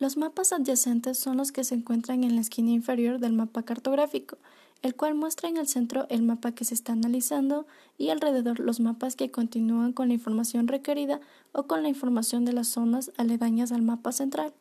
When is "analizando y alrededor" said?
6.92-8.58